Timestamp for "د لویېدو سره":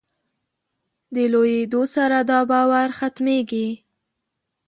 1.13-2.17